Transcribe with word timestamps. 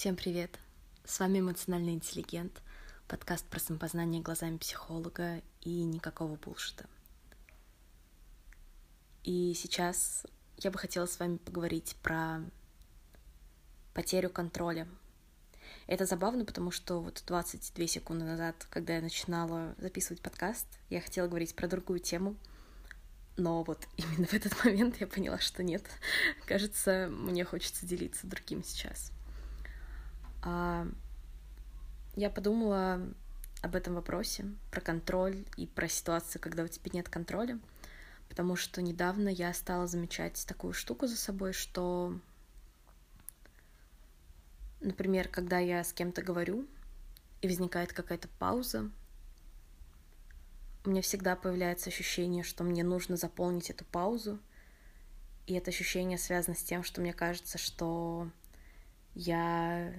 Всем 0.00 0.16
привет! 0.16 0.58
С 1.04 1.20
вами 1.20 1.40
эмоциональный 1.40 1.92
интеллигент, 1.92 2.62
подкаст 3.06 3.44
про 3.44 3.60
самопознание 3.60 4.22
глазами 4.22 4.56
психолога 4.56 5.42
и 5.60 5.84
никакого 5.84 6.36
булшита. 6.36 6.86
И 9.24 9.52
сейчас 9.54 10.24
я 10.56 10.70
бы 10.70 10.78
хотела 10.78 11.04
с 11.04 11.18
вами 11.18 11.36
поговорить 11.36 11.96
про 12.02 12.40
потерю 13.92 14.30
контроля. 14.30 14.88
Это 15.86 16.06
забавно, 16.06 16.46
потому 16.46 16.70
что 16.70 17.02
вот 17.02 17.22
22 17.26 17.86
секунды 17.86 18.24
назад, 18.24 18.66
когда 18.70 18.94
я 18.94 19.02
начинала 19.02 19.74
записывать 19.76 20.22
подкаст, 20.22 20.66
я 20.88 21.02
хотела 21.02 21.28
говорить 21.28 21.54
про 21.54 21.68
другую 21.68 22.00
тему, 22.00 22.36
но 23.36 23.64
вот 23.64 23.86
именно 23.98 24.26
в 24.26 24.32
этот 24.32 24.64
момент 24.64 24.98
я 24.98 25.06
поняла, 25.06 25.38
что 25.40 25.62
нет. 25.62 25.84
Кажется, 26.46 27.08
мне 27.10 27.44
хочется 27.44 27.84
делиться 27.84 28.26
другим 28.26 28.64
сейчас. 28.64 29.12
А 30.42 30.86
я 32.16 32.30
подумала 32.30 33.00
об 33.62 33.74
этом 33.74 33.94
вопросе, 33.94 34.46
про 34.70 34.80
контроль 34.80 35.44
и 35.56 35.66
про 35.66 35.88
ситуацию, 35.88 36.40
когда 36.40 36.64
у 36.64 36.68
тебя 36.68 36.90
нет 36.94 37.08
контроля, 37.08 37.58
потому 38.28 38.56
что 38.56 38.80
недавно 38.80 39.28
я 39.28 39.52
стала 39.52 39.86
замечать 39.86 40.44
такую 40.46 40.72
штуку 40.72 41.06
за 41.06 41.16
собой, 41.16 41.52
что, 41.52 42.18
например, 44.80 45.28
когда 45.28 45.58
я 45.58 45.84
с 45.84 45.92
кем-то 45.92 46.22
говорю, 46.22 46.66
и 47.42 47.48
возникает 47.48 47.92
какая-то 47.92 48.28
пауза, 48.38 48.90
у 50.84 50.90
меня 50.90 51.02
всегда 51.02 51.36
появляется 51.36 51.90
ощущение, 51.90 52.42
что 52.42 52.64
мне 52.64 52.82
нужно 52.82 53.16
заполнить 53.16 53.68
эту 53.68 53.84
паузу, 53.84 54.38
и 55.46 55.54
это 55.54 55.70
ощущение 55.70 56.16
связано 56.16 56.56
с 56.56 56.62
тем, 56.62 56.82
что 56.82 57.02
мне 57.02 57.12
кажется, 57.12 57.58
что 57.58 58.30
я 59.14 59.92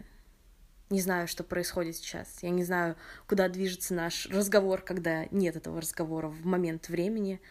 не 0.91 1.01
знаю, 1.01 1.27
что 1.27 1.43
происходит 1.43 1.95
сейчас. 1.95 2.43
Я 2.43 2.49
не 2.49 2.63
знаю, 2.63 2.95
куда 3.27 3.49
движется 3.49 3.93
наш 3.93 4.27
разговор, 4.27 4.81
когда 4.81 5.25
нет 5.31 5.55
этого 5.55 5.81
разговора 5.81 6.27
в 6.27 6.45
момент 6.45 6.89
времени. 6.89 7.41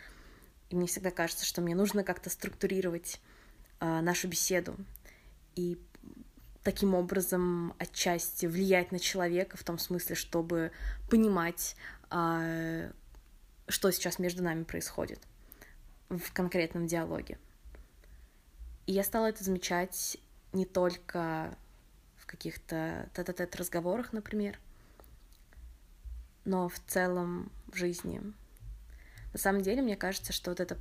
И 0.69 0.77
мне 0.77 0.87
всегда 0.87 1.11
кажется, 1.11 1.45
что 1.45 1.61
мне 1.61 1.75
нужно 1.75 2.05
как-то 2.05 2.31
структурировать 2.31 3.21
э, 3.81 4.01
нашу 4.01 4.29
беседу 4.29 4.77
и 5.57 5.79
таким 6.63 6.95
образом 6.95 7.75
отчасти 7.79 8.47
влиять 8.47 8.93
на 8.93 8.99
человека 8.99 9.57
в 9.57 9.65
том 9.65 9.79
смысле, 9.79 10.15
чтобы 10.15 10.71
понимать, 11.09 11.77
э, 12.11 12.93
что 13.69 13.91
сейчас 13.91 14.19
между 14.19 14.43
нами 14.43 14.65
происходит 14.65 15.21
в 16.11 16.33
конкретном 16.33 16.87
диалоге. 16.87 17.39
И 18.87 18.93
я 18.93 19.03
стала 19.03 19.27
это 19.27 19.43
замечать 19.43 20.19
не 20.53 20.67
только 20.67 21.57
каких-то 22.31 23.09
тет-а-тет 23.13 23.57
разговорах, 23.57 24.13
например, 24.13 24.57
но 26.45 26.69
в 26.69 26.79
целом 26.87 27.51
в 27.67 27.77
жизни. 27.77 28.23
На 29.33 29.39
самом 29.39 29.63
деле, 29.63 29.83
мне 29.83 29.97
кажется, 29.97 30.33
что 30.33 30.53
вот 30.53 30.61
это, 30.61 30.79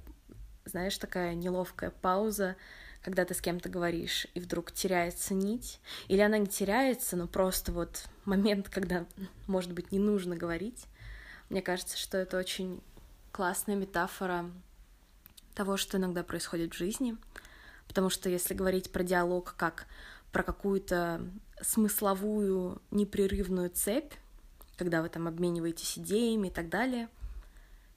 знаешь, 0.66 0.96
такая 1.00 1.34
неловкая 1.34 1.90
пауза, 1.90 2.56
когда 3.02 3.26
ты 3.26 3.34
с 3.34 3.42
кем-то 3.42 3.68
говоришь, 3.68 4.28
и 4.36 4.40
вдруг 4.40 4.72
теряется 4.72 5.34
нить, 5.34 5.80
или 6.08 6.22
она 6.22 6.38
не 6.38 6.46
теряется, 6.46 7.18
но 7.18 7.28
просто 7.28 7.72
вот 7.72 8.06
момент, 8.26 8.70
когда, 8.70 9.08
может 9.48 9.72
быть, 9.72 9.92
не 9.92 9.98
нужно 9.98 10.36
говорить, 10.36 10.86
мне 11.50 11.64
кажется, 11.64 11.98
что 11.98 12.20
это 12.20 12.38
очень 12.38 12.80
классная 13.32 13.76
метафора 13.76 14.52
того, 15.56 15.78
что 15.78 15.98
иногда 15.98 16.24
происходит 16.24 16.76
в 16.76 16.78
жизни, 16.78 17.18
потому 17.88 18.12
что 18.12 18.30
если 18.30 18.54
говорить 18.54 18.92
про 18.92 19.02
диалог 19.02 19.56
как 19.58 19.88
про 20.32 20.44
какую-то 20.44 21.22
смысловую 21.62 22.82
непрерывную 22.92 23.70
цепь, 23.70 24.14
когда 24.78 25.02
вы 25.02 25.10
там 25.10 25.28
обмениваетесь 25.28 25.98
идеями 25.98 26.48
и 26.48 26.52
так 26.52 26.70
далее, 26.70 27.10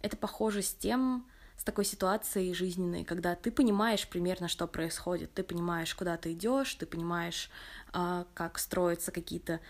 это 0.01 0.17
похоже 0.17 0.63
с 0.63 0.75
тем, 0.75 1.27
с 1.57 1.65
такой 1.65 1.85
ситуацией 1.85 2.55
жизненной, 2.55 3.05
когда 3.05 3.37
ты 3.37 3.53
понимаешь 3.53 4.09
примерно, 4.09 4.49
что 4.49 4.67
происходит, 4.67 5.33
ты 5.33 5.45
понимаешь, 5.45 5.95
куда 5.95 6.17
ты 6.17 6.33
идешь, 6.33 6.75
ты 6.75 6.87
понимаешь, 6.87 7.51
а, 7.93 8.27
как 8.35 8.59
строятся 8.59 9.13
какие-то 9.13 9.61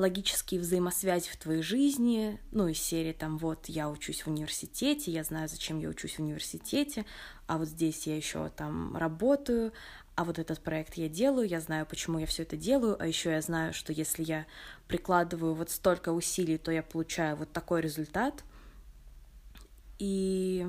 логические 0.00 0.60
взаимосвязи 0.60 1.28
в 1.28 1.36
твоей 1.36 1.62
жизни, 1.62 2.40
ну, 2.52 2.68
из 2.68 2.80
серии 2.80 3.12
там, 3.12 3.36
вот, 3.36 3.66
я 3.66 3.90
учусь 3.90 4.22
в 4.22 4.28
университете, 4.28 5.10
я 5.10 5.24
знаю, 5.24 5.48
зачем 5.48 5.78
я 5.78 5.88
учусь 5.88 6.14
в 6.14 6.20
университете, 6.20 7.04
а 7.46 7.58
вот 7.58 7.68
здесь 7.68 8.06
я 8.06 8.16
еще 8.16 8.48
там 8.50 8.96
работаю, 8.96 9.72
а 10.16 10.24
вот 10.24 10.38
этот 10.38 10.60
проект 10.60 10.94
я 10.94 11.08
делаю, 11.08 11.48
я 11.48 11.60
знаю, 11.60 11.86
почему 11.86 12.18
я 12.18 12.26
все 12.26 12.42
это 12.42 12.56
делаю, 12.56 12.96
а 13.00 13.06
еще 13.06 13.30
я 13.30 13.40
знаю, 13.40 13.72
что 13.72 13.92
если 13.92 14.22
я 14.22 14.46
прикладываю 14.86 15.54
вот 15.54 15.70
столько 15.70 16.12
усилий, 16.12 16.58
то 16.58 16.70
я 16.70 16.82
получаю 16.82 17.36
вот 17.36 17.52
такой 17.52 17.80
результат. 17.80 18.44
И 19.98 20.66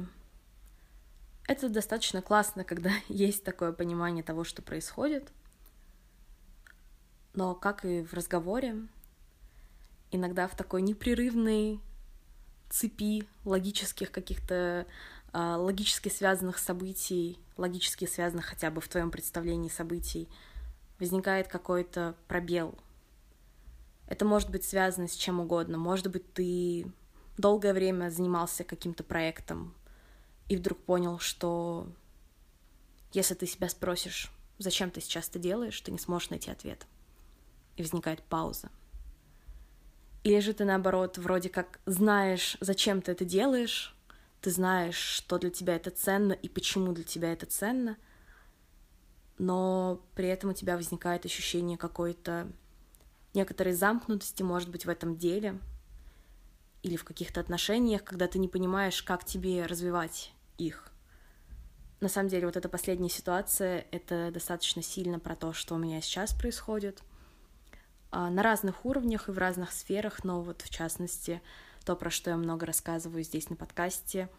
это 1.48 1.70
достаточно 1.70 2.22
классно, 2.22 2.64
когда 2.64 2.92
есть 3.08 3.44
такое 3.44 3.74
понимание 3.74 4.24
того, 4.24 4.44
что 4.44 4.62
происходит. 4.62 5.30
Но 7.34 7.56
как 7.56 7.86
и 7.86 8.04
в 8.04 8.14
разговоре, 8.14 8.88
иногда 10.12 10.48
в 10.48 10.56
такой 10.56 10.82
непрерывной 10.82 11.80
цепи 12.70 13.28
логических 13.46 14.12
каких-то 14.12 14.86
логически 15.34 16.10
связанных 16.10 16.58
событий, 16.58 17.40
логически 17.58 18.06
связанных 18.06 18.46
хотя 18.46 18.72
бы 18.72 18.82
в 18.82 18.88
твоем 18.88 19.12
представлении 19.12 19.70
событий, 19.70 20.28
возникает 21.00 21.48
какой-то 21.48 22.16
пробел. 22.28 22.78
Это 24.08 24.26
может 24.26 24.50
быть 24.50 24.66
связано 24.66 25.08
с 25.08 25.16
чем 25.16 25.40
угодно. 25.40 25.78
Может 25.78 26.12
быть, 26.12 26.34
ты 26.34 26.86
долгое 27.38 27.74
время 27.74 28.10
занимался 28.10 28.64
каким-то 28.64 29.04
проектом 29.04 29.74
и 30.50 30.58
вдруг 30.58 30.80
понял, 30.80 31.18
что 31.20 31.88
если 33.14 33.36
ты 33.36 33.48
себя 33.48 33.70
спросишь, 33.70 34.32
зачем 34.58 34.92
ты 34.92 35.02
сейчас 35.02 35.30
это 35.30 35.40
делаешь, 35.40 35.80
ты 35.80 35.92
не 35.92 35.98
сможешь 35.98 36.30
найти 36.30 36.52
ответ. 36.52 36.86
И 37.78 37.82
возникает 37.82 38.22
пауза. 38.24 38.70
Или 40.24 40.40
же 40.40 40.54
ты, 40.54 40.66
наоборот, 40.66 41.18
вроде 41.18 41.50
как 41.50 41.80
знаешь, 41.86 42.58
зачем 42.60 43.02
ты 43.02 43.14
это 43.14 43.26
делаешь, 43.26 43.96
ты 44.42 44.50
знаешь, 44.50 44.98
что 44.98 45.38
для 45.38 45.52
тебя 45.52 45.76
это 45.76 45.92
ценно 45.92 46.34
и 46.34 46.50
почему 46.50 46.94
для 46.94 47.04
тебя 47.04 47.32
это 47.32 47.46
ценно, 47.46 47.96
но 49.38 50.02
при 50.16 50.28
этом 50.28 50.50
у 50.50 50.54
тебя 50.54 50.76
возникает 50.76 51.26
ощущение 51.26 51.78
какой-то 51.78 52.52
некоторой 53.34 53.74
замкнутости, 53.74 54.44
может 54.44 54.70
быть, 54.70 54.86
в 54.86 54.90
этом 54.90 55.16
деле 55.16 55.60
или 56.82 56.96
в 56.96 57.04
каких-то 57.04 57.40
отношениях, 57.40 58.04
когда 58.04 58.28
ты 58.28 58.40
не 58.40 58.48
понимаешь, 58.48 59.04
как 59.04 59.24
тебе 59.24 59.66
развивать 59.68 60.34
их. 60.58 60.92
На 62.00 62.10
самом 62.10 62.30
деле, 62.30 62.48
вот 62.48 62.58
эта 62.58 62.68
последняя 62.68 63.10
ситуация— 63.10 63.86
это 63.92 64.32
достаточно 64.32 64.82
сильно 64.82 65.20
про 65.20 65.36
то, 65.36 65.54
что 65.54 65.76
у 65.76 65.78
меня 65.78 66.02
сейчас 66.02 66.34
происходит 66.34 67.04
а, 68.10 68.32
на 68.32 68.42
разных 68.42 68.86
уровнях 68.86 69.30
и 69.30 69.32
в 69.32 69.38
разных 69.38 69.72
сферах, 69.72 70.24
но 70.24 70.42
вот 70.42 70.64
в 70.64 70.70
частности— 70.72 71.44
то, 71.86 71.96
про 71.96 72.10
что 72.10 72.30
я 72.30 72.38
много 72.38 72.66
рассказываю 72.66 73.24
здесь 73.24 73.50
на 73.50 73.56
подкасте. 73.56 74.30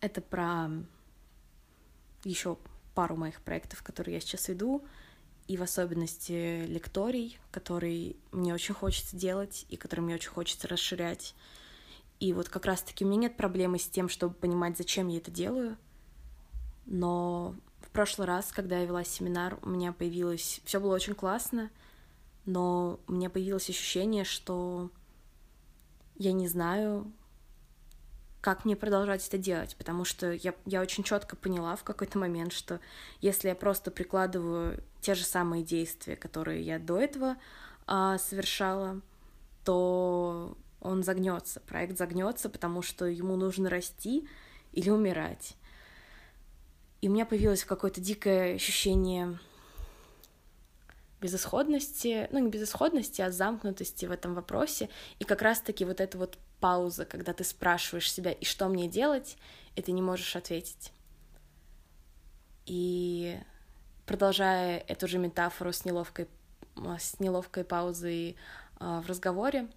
Это 0.00 0.20
про 0.20 0.70
еще 2.24 2.58
пару 2.94 3.16
моих 3.16 3.40
проектов, 3.40 3.82
которые 3.82 4.14
я 4.14 4.20
сейчас 4.20 4.48
веду, 4.48 4.84
и 5.46 5.56
в 5.56 5.62
особенности 5.62 6.64
лекторий, 6.66 7.38
который 7.50 8.16
мне 8.32 8.54
очень 8.54 8.74
хочется 8.74 9.16
делать 9.16 9.66
и 9.68 9.76
который 9.76 10.00
мне 10.00 10.14
очень 10.14 10.30
хочется 10.30 10.68
расширять. 10.68 11.34
И 12.20 12.32
вот 12.32 12.48
как 12.48 12.64
раз-таки 12.64 13.04
у 13.04 13.08
меня 13.08 13.22
нет 13.22 13.36
проблемы 13.36 13.78
с 13.78 13.86
тем, 13.86 14.08
чтобы 14.08 14.34
понимать, 14.34 14.78
зачем 14.78 15.08
я 15.08 15.18
это 15.18 15.30
делаю, 15.30 15.76
но 16.86 17.54
в 17.80 17.90
прошлый 17.90 18.26
раз, 18.26 18.52
когда 18.52 18.78
я 18.78 18.86
вела 18.86 19.04
семинар, 19.04 19.58
у 19.62 19.68
меня 19.68 19.92
появилось... 19.92 20.60
Все 20.64 20.80
было 20.80 20.94
очень 20.94 21.14
классно, 21.14 21.70
но 22.46 23.00
у 23.06 23.12
меня 23.12 23.30
появилось 23.30 23.68
ощущение, 23.68 24.24
что 24.24 24.90
я 26.16 26.32
не 26.32 26.48
знаю, 26.48 27.12
как 28.40 28.64
мне 28.64 28.76
продолжать 28.76 29.26
это 29.26 29.38
делать, 29.38 29.74
потому 29.76 30.04
что 30.04 30.32
я, 30.32 30.54
я 30.66 30.82
очень 30.82 31.02
четко 31.02 31.34
поняла 31.34 31.76
в 31.76 31.82
какой-то 31.82 32.18
момент, 32.18 32.52
что 32.52 32.78
если 33.20 33.48
я 33.48 33.54
просто 33.54 33.90
прикладываю 33.90 34.82
те 35.00 35.14
же 35.14 35.24
самые 35.24 35.62
действия, 35.62 36.14
которые 36.14 36.62
я 36.62 36.78
до 36.78 37.00
этого 37.00 37.36
а, 37.86 38.18
совершала, 38.18 39.00
то 39.64 40.58
он 40.80 41.02
загнется, 41.02 41.60
проект 41.60 41.96
загнется, 41.96 42.50
потому 42.50 42.82
что 42.82 43.06
ему 43.06 43.36
нужно 43.36 43.70
расти 43.70 44.28
или 44.72 44.90
умирать. 44.90 45.56
И 47.00 47.08
у 47.08 47.12
меня 47.12 47.24
появилось 47.24 47.64
какое-то 47.64 48.02
дикое 48.02 48.54
ощущение 48.54 49.38
безысходности, 51.24 52.28
ну 52.32 52.38
не 52.38 52.50
безысходности, 52.50 53.22
а 53.22 53.30
замкнутости 53.30 54.04
в 54.04 54.10
этом 54.10 54.34
вопросе. 54.34 54.90
И 55.18 55.24
как 55.24 55.40
раз-таки 55.40 55.86
вот 55.86 56.02
эта 56.02 56.18
вот 56.18 56.36
пауза, 56.60 57.06
когда 57.06 57.32
ты 57.32 57.44
спрашиваешь 57.44 58.12
себя, 58.12 58.30
и 58.30 58.44
что 58.44 58.68
мне 58.68 58.88
делать, 58.88 59.38
и 59.74 59.80
ты 59.80 59.92
не 59.92 60.02
можешь 60.02 60.36
ответить. 60.36 60.92
И 62.66 63.38
продолжая 64.04 64.80
эту 64.86 65.08
же 65.08 65.16
метафору 65.16 65.72
с 65.72 65.86
неловкой 65.86 66.28
с 66.98 67.18
неловкой 67.20 67.64
паузой 67.64 68.36
а, 68.78 69.00
в 69.00 69.06
разговоре. 69.06 69.68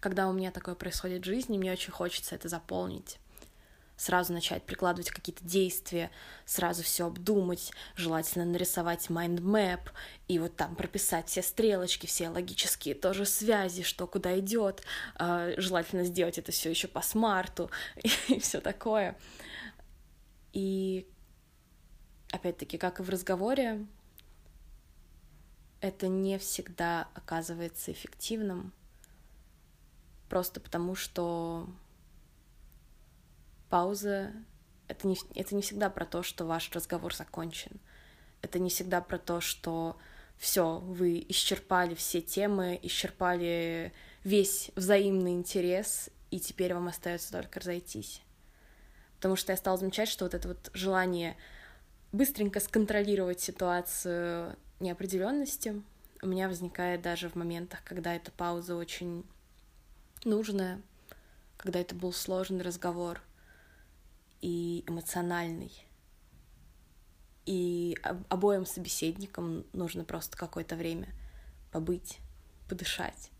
Когда 0.00 0.28
у 0.28 0.32
меня 0.32 0.50
такое 0.50 0.74
происходит 0.74 1.22
в 1.22 1.26
жизни, 1.26 1.58
мне 1.58 1.70
очень 1.70 1.92
хочется 1.92 2.34
это 2.34 2.48
заполнить 2.48 3.19
сразу 4.00 4.32
начать 4.32 4.62
прикладывать 4.62 5.10
какие-то 5.10 5.44
действия, 5.44 6.10
сразу 6.46 6.82
все 6.82 7.06
обдумать, 7.06 7.70
желательно 7.96 8.46
нарисовать 8.46 9.08
map 9.08 9.90
и 10.26 10.38
вот 10.38 10.56
там 10.56 10.74
прописать 10.74 11.28
все 11.28 11.42
стрелочки, 11.42 12.06
все 12.06 12.30
логические 12.30 12.94
тоже 12.94 13.26
связи, 13.26 13.82
что 13.82 14.06
куда 14.06 14.38
идет, 14.38 14.82
а, 15.16 15.50
желательно 15.58 16.04
сделать 16.04 16.38
это 16.38 16.50
все 16.50 16.70
еще 16.70 16.88
по 16.88 17.02
смарту 17.02 17.70
и 18.28 18.40
все 18.40 18.62
такое. 18.62 19.18
И 20.54 21.06
опять-таки, 22.32 22.78
как 22.78 23.00
и 23.00 23.02
в 23.02 23.10
разговоре, 23.10 23.86
это 25.82 26.08
не 26.08 26.38
всегда 26.38 27.08
оказывается 27.12 27.92
эффективным, 27.92 28.72
просто 30.30 30.58
потому 30.58 30.94
что 30.94 31.68
пауза— 33.70 34.32
это 34.88 35.06
не, 35.06 35.16
это 35.34 35.54
не 35.54 35.62
всегда 35.62 35.88
про 35.88 36.04
то, 36.04 36.22
что 36.22 36.44
ваш 36.44 36.70
разговор 36.72 37.14
закончен. 37.14 37.80
Это 38.42 38.58
не 38.58 38.68
всегда 38.68 39.00
про 39.00 39.18
то, 39.18 39.40
что 39.40 39.96
все, 40.36 40.78
вы 40.78 41.24
исчерпали 41.28 41.94
все 41.94 42.20
темы, 42.20 42.78
исчерпали 42.82 43.92
весь 44.24 44.70
взаимный 44.74 45.32
интерес, 45.32 46.10
и 46.30 46.40
теперь 46.40 46.74
вам 46.74 46.88
остается 46.88 47.32
только 47.32 47.60
разойтись. 47.60 48.22
Потому 49.16 49.36
что 49.36 49.52
я 49.52 49.56
стала 49.56 49.78
замечать, 49.78 50.08
что 50.08 50.24
вот 50.24 50.34
это 50.34 50.48
вот 50.48 50.70
желание 50.74 51.36
быстренько 52.12 52.58
сконтролировать 52.60 53.40
ситуацию 53.40 54.56
неопределенности 54.80 55.82
у 56.22 56.26
меня 56.26 56.48
возникает 56.48 57.00
даже 57.00 57.30
в 57.30 57.34
моментах, 57.34 57.80
когда 57.82 58.14
эта 58.14 58.30
пауза 58.30 58.76
очень 58.76 59.24
нужная, 60.24 60.82
когда 61.56 61.80
это 61.80 61.94
был 61.94 62.12
сложный 62.12 62.62
разговор— 62.62 63.22
и 64.40 64.84
эмоциональный. 64.86 65.72
И 67.46 67.96
обоим 68.28 68.66
собеседникам 68.66 69.64
нужно 69.72 70.04
просто 70.04 70.36
какое-то 70.36 70.76
время 70.76 71.08
побыть, 71.72 72.18
подышать. 72.68 73.30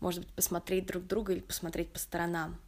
Может 0.00 0.24
быть, 0.24 0.34
посмотреть 0.34 0.86
друг 0.86 1.06
друга 1.06 1.32
или 1.32 1.40
посмотреть 1.40 1.92
по 1.92 1.98
сторонам. 1.98 2.60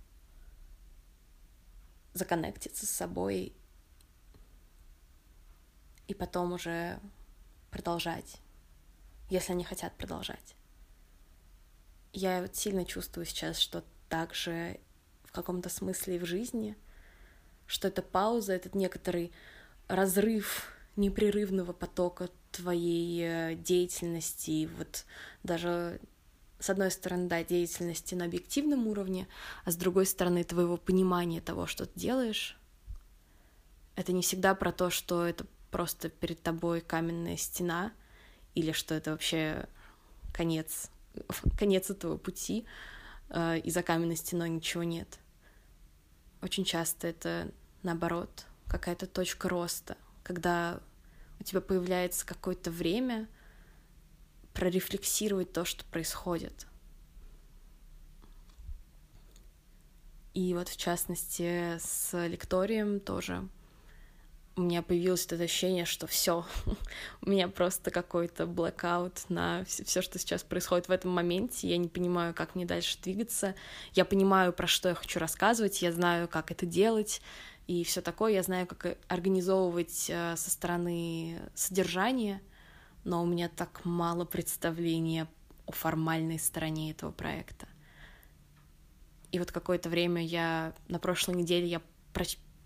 Законнектиться 2.12 2.86
с 2.86 2.90
собой 2.90 3.52
и 6.06 6.14
потом 6.14 6.52
уже 6.52 7.00
продолжать, 7.70 8.40
если 9.30 9.52
они 9.52 9.64
хотят 9.64 9.96
продолжать. 9.96 10.54
Я 12.12 12.40
вот 12.40 12.54
сильно 12.54 12.84
чувствую 12.84 13.26
сейчас, 13.26 13.58
что 13.58 13.84
также 14.08 14.78
в 15.24 15.32
каком-то 15.32 15.68
смысле 15.68 16.20
в 16.20 16.24
жизни— 16.24 16.76
что 17.66 17.88
эта 17.88 18.02
пауза, 18.02 18.52
этот 18.52 18.74
некоторый 18.74 19.32
разрыв 19.88 20.72
непрерывного 20.96 21.72
потока 21.72 22.28
твоей 22.52 23.22
э, 23.22 23.54
деятельности, 23.56 24.68
вот 24.78 25.04
даже 25.42 26.00
с 26.60 26.70
одной 26.70 26.90
стороны, 26.90 27.28
да, 27.28 27.42
деятельности 27.44 28.14
на 28.14 28.24
объективном 28.24 28.86
уровне, 28.86 29.28
а 29.64 29.70
с 29.70 29.76
другой 29.76 30.06
стороны, 30.06 30.44
твоего 30.44 30.76
понимания 30.76 31.40
того, 31.40 31.66
что 31.66 31.84
ты 31.84 31.98
делаешь. 31.98 32.56
Это 33.96 34.12
не 34.12 34.22
всегда 34.22 34.54
про 34.54 34.72
то, 34.72 34.90
что 34.90 35.26
это 35.26 35.46
просто 35.70 36.08
перед 36.08 36.42
тобой 36.42 36.80
каменная 36.80 37.36
стена, 37.36 37.92
или 38.54 38.72
что 38.72 38.94
это 38.94 39.10
вообще 39.10 39.66
конец, 40.32 40.90
конец 41.58 41.90
этого 41.90 42.16
пути, 42.16 42.64
э, 43.30 43.58
и 43.58 43.70
за 43.70 43.82
каменной 43.82 44.16
стеной 44.16 44.48
ничего 44.48 44.84
нет. 44.84 45.18
Очень 46.44 46.66
часто 46.66 47.06
это, 47.06 47.50
наоборот, 47.82 48.44
какая-то 48.68 49.06
точка 49.06 49.48
роста, 49.48 49.96
когда 50.22 50.78
у 51.40 51.42
тебя 51.42 51.62
появляется 51.62 52.26
какое-то 52.26 52.70
время 52.70 53.30
прорефлексировать 54.52 55.54
то, 55.54 55.64
что 55.64 55.86
происходит. 55.86 56.66
И 60.34 60.52
вот 60.52 60.68
в 60.68 60.76
частности 60.76 61.78
с 61.78 62.12
лекторием 62.26 63.00
тоже 63.00 63.48
у 64.56 64.62
меня 64.62 64.82
появилось 64.82 65.26
это 65.26 65.42
ощущение, 65.42 65.84
что 65.84 66.06
все, 66.06 66.44
у 67.22 67.30
меня 67.30 67.48
просто 67.48 67.90
какой-то 67.90 68.46
блэкаут 68.46 69.28
на 69.28 69.64
все, 69.64 70.00
что 70.00 70.18
сейчас 70.18 70.42
происходит 70.42 70.88
в 70.88 70.92
этом 70.92 71.10
моменте. 71.10 71.68
Я 71.68 71.76
не 71.76 71.88
понимаю, 71.88 72.34
как 72.34 72.54
мне 72.54 72.64
дальше 72.64 72.98
двигаться. 73.02 73.54
Я 73.92 74.04
понимаю, 74.04 74.52
про 74.52 74.66
что 74.66 74.88
я 74.88 74.94
хочу 74.94 75.18
рассказывать, 75.18 75.82
я 75.82 75.92
знаю, 75.92 76.28
как 76.28 76.50
это 76.50 76.66
делать 76.66 77.20
и 77.66 77.82
все 77.82 78.00
такое. 78.00 78.32
Я 78.32 78.42
знаю, 78.42 78.66
как 78.66 78.96
организовывать 79.08 80.06
э, 80.08 80.36
со 80.36 80.50
стороны 80.50 81.40
содержания, 81.54 82.40
но 83.02 83.22
у 83.22 83.26
меня 83.26 83.48
так 83.48 83.84
мало 83.84 84.24
представления 84.24 85.26
о 85.66 85.72
формальной 85.72 86.38
стороне 86.38 86.92
этого 86.92 87.10
проекта. 87.10 87.66
И 89.32 89.38
вот 89.40 89.50
какое-то 89.50 89.88
время 89.88 90.24
я 90.24 90.74
на 90.86 91.00
прошлой 91.00 91.34
неделе 91.34 91.66
я 91.66 91.82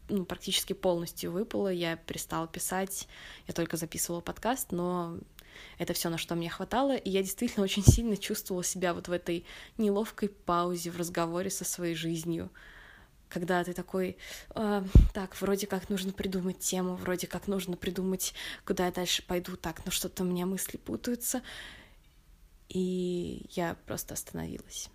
ну, 0.08 0.24
практически 0.24 0.72
полностью 0.72 1.32
выпала, 1.32 1.68
я 1.68 1.96
перестала 1.96 2.46
писать, 2.46 3.08
я 3.46 3.54
только 3.54 3.76
записывала 3.76 4.20
подкаст, 4.20 4.72
но 4.72 5.18
это 5.78 5.92
все, 5.92 6.08
на 6.08 6.18
что 6.18 6.34
мне 6.34 6.50
хватало, 6.50 6.96
и 6.96 7.10
я 7.10 7.22
действительно 7.22 7.64
очень 7.64 7.84
сильно 7.84 8.16
чувствовала 8.16 8.64
себя 8.64 8.94
вот 8.94 9.08
в 9.08 9.12
этой 9.12 9.44
неловкой 9.76 10.28
паузе 10.28 10.90
в 10.90 10.96
разговоре 10.96 11.50
со 11.50 11.64
своей 11.64 11.94
жизнью, 11.94 12.50
когда 13.28 13.62
ты 13.62 13.74
такой, 13.74 14.16
э, 14.54 14.84
так, 15.12 15.40
вроде 15.40 15.66
как 15.66 15.90
нужно 15.90 16.12
придумать 16.12 16.58
тему, 16.58 16.96
вроде 16.96 17.26
как 17.26 17.46
нужно 17.46 17.76
придумать, 17.76 18.34
куда 18.64 18.86
я 18.86 18.92
дальше 18.92 19.22
пойду, 19.26 19.56
так, 19.56 19.84
но 19.84 19.90
что-то 19.90 20.22
у 20.22 20.26
меня 20.26 20.46
мысли 20.46 20.78
путаются, 20.78 21.42
и 22.68 23.46
я 23.50 23.76
просто 23.86 24.14
остановилась. 24.14 24.88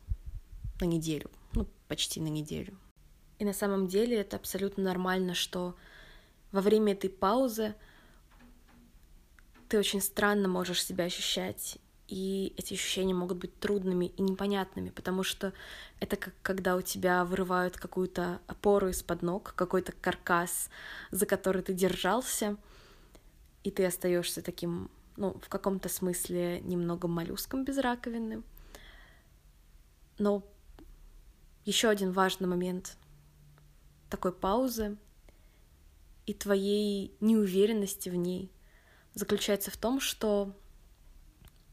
На 0.82 0.86
неделю, 0.86 1.30
ну, 1.54 1.68
почти 1.88 2.20
на 2.20 2.28
неделю. 2.28 2.78
И 3.44 3.46
на 3.46 3.52
самом 3.52 3.88
деле 3.88 4.22
это 4.22 4.38
абсолютно 4.38 4.86
нормально, 4.86 5.34
что 5.34 5.76
во 6.54 6.62
время 6.62 6.94
этой 6.94 7.10
паузы 7.10 7.76
ты 9.68 9.78
очень 9.78 10.00
странно 10.00 10.48
можешь 10.48 10.82
себя 10.82 11.04
ощущать, 11.04 11.78
и 12.08 12.54
эти 12.56 12.74
ощущения 12.74 13.14
могут 13.14 13.40
быть 13.40 13.60
трудными 13.60 14.06
и 14.06 14.22
непонятными, 14.22 14.92
потому 14.92 15.24
что 15.24 15.52
это 16.00 16.16
как 16.16 16.34
когда 16.42 16.78
у 16.78 16.82
тебя 16.82 17.26
вырывают 17.26 17.76
какую-то 17.76 18.40
опору 18.48 18.88
из-под 18.88 19.24
ног, 19.24 19.52
какой-то 19.58 19.92
каркас, 19.92 20.70
за 21.12 21.26
который 21.26 21.64
ты 21.64 21.74
держался, 21.74 22.56
и 23.66 23.72
ты 23.72 23.86
остаешься 23.86 24.42
таким, 24.42 24.90
ну, 25.18 25.38
в 25.42 25.50
каком-то 25.50 25.90
смысле 25.90 26.62
немного 26.62 27.10
моллюском 27.10 27.66
без 27.66 27.78
раковины. 27.78 28.42
Но 30.18 30.44
еще 31.66 31.90
один 31.90 32.14
важный 32.14 32.48
момент 32.48 32.96
такой 34.14 34.32
паузы 34.32 34.96
и 36.28 36.36
твоей 36.36 37.18
неуверенности 37.20 38.10
в 38.10 38.16
ней 38.16 38.52
заключается 39.16 39.72
в 39.72 39.78
том, 39.78 40.00
что 40.00 40.56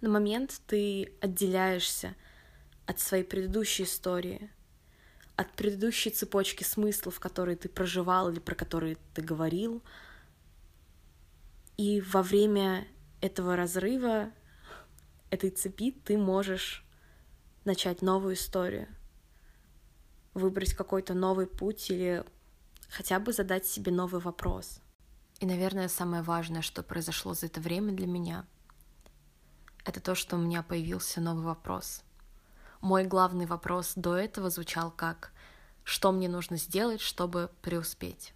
на 0.00 0.08
момент 0.08 0.62
ты 0.66 1.12
отделяешься 1.20 2.16
от 2.86 2.98
своей 2.98 3.24
предыдущей 3.24 3.82
истории, 3.82 4.50
от 5.36 5.52
предыдущей 5.52 6.08
цепочки 6.08 6.64
смыслов, 6.64 7.20
которые 7.20 7.58
ты 7.58 7.68
проживал 7.68 8.30
или 8.30 8.38
про 8.38 8.54
которые 8.54 8.96
ты 9.12 9.20
говорил. 9.20 9.82
И 11.76 12.00
во 12.00 12.22
время 12.22 12.88
этого 13.20 13.54
разрыва, 13.54 14.30
этой 15.28 15.50
цепи, 15.50 15.90
ты 15.90 16.16
можешь 16.16 16.86
начать 17.66 18.00
новую 18.00 18.32
историю— 18.32 18.88
выбрать 20.34 20.74
какой-то 20.74 21.14
новый 21.14 21.46
путь 21.46 21.90
или 21.90 22.24
хотя 22.88 23.18
бы 23.18 23.32
задать 23.32 23.66
себе 23.66 23.92
новый 23.92 24.20
вопрос. 24.20 24.80
И, 25.40 25.46
наверное, 25.46 25.88
самое 25.88 26.22
важное, 26.22 26.62
что 26.62 26.82
произошло 26.82 27.34
за 27.34 27.46
это 27.46 27.60
время 27.60 27.92
для 27.92 28.06
меня, 28.06 28.46
это 29.84 30.00
то, 30.00 30.14
что 30.14 30.36
у 30.36 30.38
меня 30.38 30.62
появился 30.62 31.20
новый 31.20 31.44
вопрос. 31.44 32.02
Мой 32.80 33.04
главный 33.04 33.46
вопрос 33.46 33.92
до 33.96 34.16
этого 34.16 34.50
звучал 34.50 34.90
как 34.90 35.32
«Что 35.82 36.12
мне 36.12 36.28
нужно 36.28 36.56
сделать, 36.56 37.00
чтобы 37.00 37.50
преуспеть?» 37.62 38.34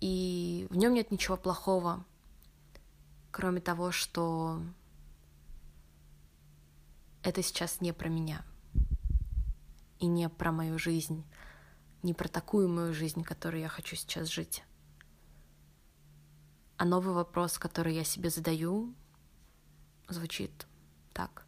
И 0.00 0.66
в 0.70 0.76
нем 0.76 0.94
нет 0.94 1.10
ничего 1.10 1.36
плохого, 1.36 2.04
кроме 3.32 3.60
того, 3.60 3.90
что 3.90 4.60
это 7.22 7.42
сейчас 7.42 7.80
не 7.80 7.92
про 7.92 8.08
меня— 8.08 8.44
и 9.98 10.06
не 10.06 10.28
про 10.28 10.52
мою 10.52 10.78
жизнь, 10.78 11.24
не 12.02 12.14
про 12.14 12.28
такую 12.28 12.68
мою 12.68 12.92
жизнь, 12.92 13.22
которую 13.22 13.60
я 13.60 13.68
хочу 13.68 13.96
сейчас 13.96 14.28
жить. 14.28 14.62
А 16.76 16.84
новый 16.84 17.14
вопрос, 17.14 17.58
который 17.58 17.94
я 17.94 18.04
себе 18.04 18.30
задаю, 18.30 18.94
звучит 20.08 20.66
так. 21.12 21.46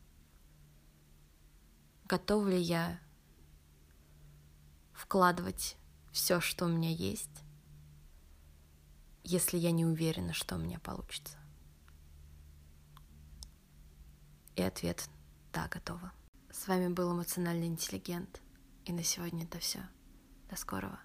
Готова 2.07 2.49
ли 2.49 2.59
я 2.59 2.99
вкладывать 4.95 5.77
все, 6.13 6.41
что 6.41 6.65
у 6.65 6.69
меня 6.69 6.91
есть, 6.91 7.45
если 9.23 9.59
я 9.59 9.71
не 9.71 9.85
уверена, 9.85 10.33
что 10.33 10.57
у 10.57 10.59
меня 10.59 10.79
получится? 10.79 11.37
И 14.57 14.63
ответ— 14.63 15.09
да, 15.53 15.69
готова. 15.69 16.13
С 16.59 16.67
вами 16.67 16.89
был 16.89 17.13
эмоциональный 17.13 17.69
интеллигент. 17.69 18.43
И 18.85 18.93
на 18.93 19.05
сегодня 19.05 19.45
это 19.45 19.61
все. 19.61 19.79
До 20.51 20.57
скорого. 20.57 20.99